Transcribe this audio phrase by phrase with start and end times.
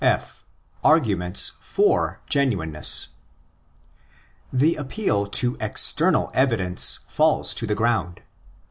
[0.03, 3.09] F'.—Arguments for Genuineness.
[4.51, 8.19] The appeal to external evidence falls to the ground.